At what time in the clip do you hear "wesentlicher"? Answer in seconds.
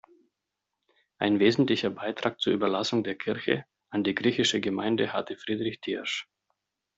1.39-1.91